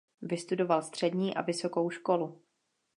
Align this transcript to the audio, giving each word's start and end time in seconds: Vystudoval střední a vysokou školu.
Vystudoval 0.21 0.81
střední 0.81 1.35
a 1.35 1.41
vysokou 1.41 1.89
školu. 1.89 2.41